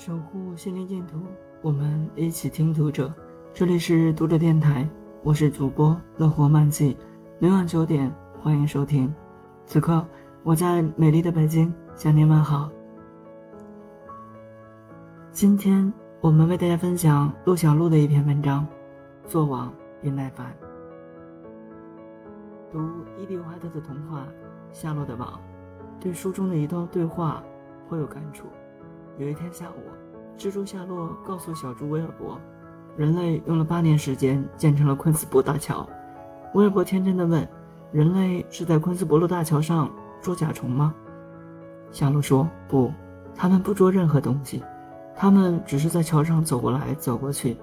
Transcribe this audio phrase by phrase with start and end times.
[0.00, 1.18] 守护心灵净土，
[1.60, 3.12] 我们一起听读者。
[3.52, 4.88] 这里是读者电台，
[5.22, 6.96] 我是主播乐活漫记。
[7.38, 8.10] 每晚九点，
[8.40, 9.12] 欢迎收听。
[9.66, 10.02] 此刻
[10.42, 12.70] 我在美丽的北京向您问好。
[15.32, 15.92] 今天
[16.22, 18.66] 我们为大家分享陆小璐的一篇文章：
[19.26, 19.70] 做网
[20.00, 20.50] 与耐烦。
[22.72, 22.80] 读
[23.18, 24.20] 伊丽华特的童话
[24.72, 25.38] 《夏洛的网》，
[26.02, 27.44] 对书中的一段对话
[27.86, 28.46] 颇有感触。
[29.20, 29.90] 有一天下午，
[30.38, 32.40] 蜘蛛夏洛告诉小猪威尔伯，
[32.96, 35.86] 人类用了八年时间建成了昆斯伯大桥。
[36.54, 37.46] 威尔伯天真的问
[37.92, 39.90] ：“人类是在昆斯伯洛大桥上
[40.22, 40.94] 捉甲虫吗？”
[41.92, 42.90] 夏洛说：“不，
[43.34, 44.64] 他们不捉任何东西，
[45.14, 47.58] 他们只是在桥上走过来走过去，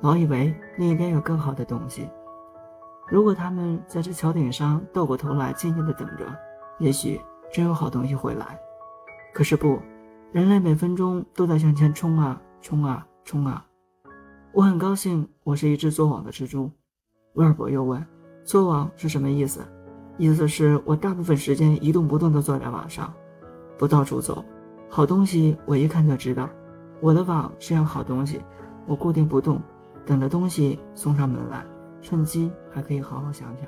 [0.00, 2.08] 老以为另一边有更好的东西。
[3.06, 6.24] 如果他们在这桥顶上倒过头来静静的等着，
[6.78, 7.20] 也许
[7.52, 8.58] 真有好东西会来。
[9.34, 9.78] 可是不。”
[10.32, 13.66] 人类每分钟都在向前冲啊冲啊冲啊！
[14.54, 16.70] 我很高兴，我是一只做网的蜘蛛。
[17.34, 18.02] 威尔伯又问
[18.42, 19.60] ：“做网是什么意思？”
[20.16, 23.12] 意思是我大部分时间一动不动地坐在网上，
[23.76, 24.42] 不到处走。
[24.88, 26.48] 好东西我一看就知道。
[27.02, 28.40] 我的网是样好东西，
[28.86, 29.60] 我固定不动，
[30.06, 31.62] 等着东西送上门来，
[32.00, 33.66] 趁机还可以好好想想。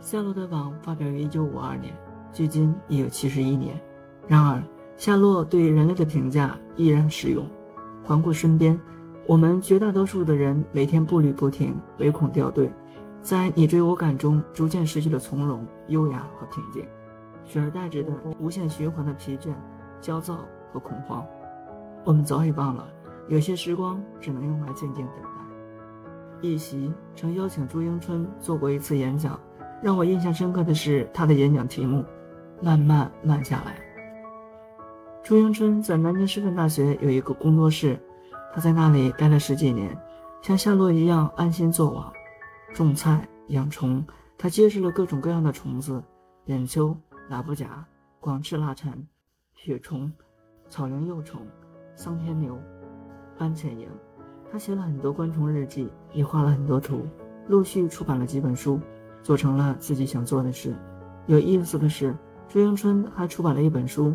[0.00, 1.96] 夏洛的网发表于一九五二年，
[2.32, 3.80] 距今已有七十一年。
[4.26, 4.60] 然而。
[4.96, 7.46] 夏洛对人类的评价依然适用。
[8.02, 8.78] 环顾身边，
[9.26, 12.70] 我们绝大多数的人每天步履不停，唯恐掉队，
[13.20, 16.84] 在你追我赶中逐渐失去了从容、优雅和平静，
[17.44, 19.48] 取而代之的无限循环的疲倦、
[20.00, 20.38] 焦躁
[20.72, 21.24] 和恐慌。
[22.04, 22.86] 我们早已忘了，
[23.28, 25.30] 有些时光只能用来静静等待。
[26.40, 29.38] 一席曾邀请朱迎春做过一次演讲，
[29.82, 32.04] 让我印象深刻的是他的演讲题目：
[32.62, 33.85] 慢慢慢下来。
[35.26, 37.98] 朱迎春在南京师范大学有一个工作室，
[38.54, 39.90] 他在那里待了十几年，
[40.40, 42.12] 像夏洛一样安心做网、
[42.72, 44.06] 种菜、养虫。
[44.38, 46.00] 他结识了各种各样的虫子：
[46.44, 46.96] 扁鳅、
[47.28, 47.84] 喇叭甲、
[48.20, 48.96] 广翅蜡蝉、
[49.56, 50.12] 雪虫、
[50.68, 51.40] 草蛉幼虫、
[51.96, 52.56] 桑天牛、
[53.36, 53.88] 斑潜蝇。
[54.52, 57.04] 他写了很多观虫日记，也画了很多图，
[57.48, 58.80] 陆续出版了几本书，
[59.24, 60.72] 做成了自己想做的事。
[61.26, 62.16] 有意思的是，
[62.48, 64.14] 朱迎春还出版了一本书。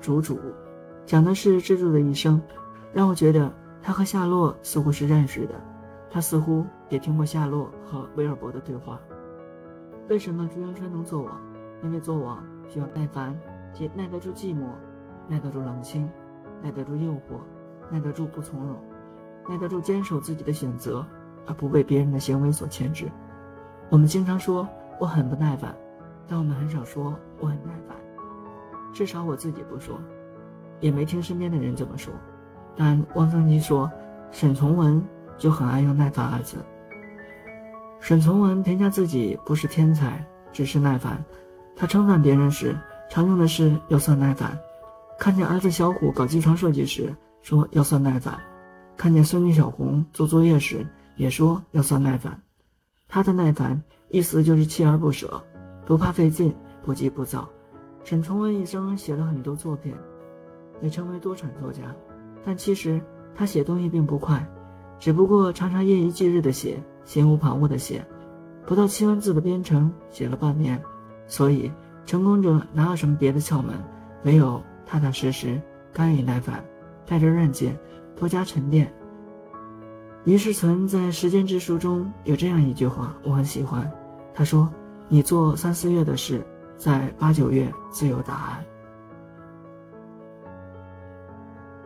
[0.00, 0.38] 主主，
[1.06, 2.40] 讲的是蜘蛛的一生，
[2.92, 5.54] 让我觉得他和夏洛似乎是认识的。
[6.10, 9.00] 他似乎也听过夏洛和威尔伯的对话。
[10.08, 11.40] 为什么朱元春能做网？
[11.82, 13.36] 因为做网需要耐烦，
[13.72, 14.66] 即耐得住寂寞，
[15.28, 16.08] 耐得住冷清，
[16.62, 17.40] 耐得住诱惑，
[17.90, 18.76] 耐得住不从容，
[19.48, 21.04] 耐得住坚守自己的选择，
[21.46, 23.10] 而不被别人的行为所牵制。
[23.90, 24.68] 我们经常说
[24.98, 25.74] 我很不耐烦，
[26.28, 27.96] 但我们很少说我很耐烦。
[28.94, 30.00] 至少我自己不说，
[30.80, 32.14] 也没听身边的人这么说。
[32.76, 33.90] 但汪曾祺说，
[34.30, 35.02] 沈从文
[35.36, 36.56] 就很爱用“耐烦”二字。
[38.00, 41.22] 沈从文评价自己不是天才，只是耐烦。
[41.74, 42.78] 他称赞别人时，
[43.10, 44.56] 常用的是“要算耐烦”。
[45.18, 48.34] 看见儿子小虎搞机床设计时，说要算耐烦；
[48.96, 52.40] 看见孙女小红做作业时，也说要算耐烦。
[53.08, 55.42] 他的耐烦，意思就是锲而不舍，
[55.84, 56.54] 不怕费劲，
[56.84, 57.48] 不急不躁。
[58.04, 59.94] 沈从文一生写了很多作品，
[60.78, 61.82] 被称为多产作家，
[62.44, 63.00] 但其实
[63.34, 64.46] 他写东西并不快，
[64.98, 68.04] 只不过常常夜以继日的写，心无旁骛的写，
[68.66, 70.78] 不到七万字的编程写了半年。
[71.26, 71.72] 所以
[72.04, 73.74] 成功者哪有什么别的窍门，
[74.24, 75.58] 唯有踏踏实实、
[75.90, 76.62] 甘于耐烦，
[77.06, 77.74] 带着韧劲，
[78.14, 78.92] 多加沉淀。
[80.24, 83.90] 于世存在《时间之书》中有这样一句话，我很喜欢。
[84.34, 84.70] 他说
[85.08, 86.44] ：“你做三四月的事。”
[86.84, 88.64] 在八九月自有答案。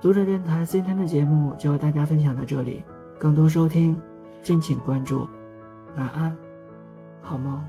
[0.00, 2.82] 读者电台今天的节目就和大家分享到这里，
[3.16, 3.96] 更多收听
[4.42, 5.28] 敬请关注。
[5.96, 6.36] 晚安，
[7.22, 7.64] 好梦。